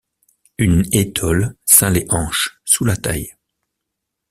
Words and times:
Une 0.57 0.83
étole 0.93 1.53
ceint 1.67 1.91
les 1.91 2.07
hanches, 2.09 2.59
sous 2.65 2.85
la 2.85 2.97
taille. 2.97 3.35